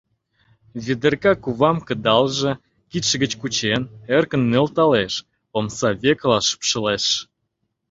[0.85, 2.51] Ведерка кувам кыдалже,
[2.89, 3.81] кидше гыч кучен,
[4.15, 5.13] эркын нӧлталеш,
[5.57, 7.05] омса векыла шупшылеш.